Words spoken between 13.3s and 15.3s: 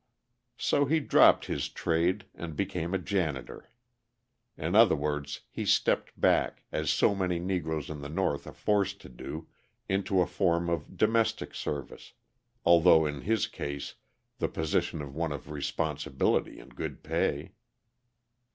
case the position is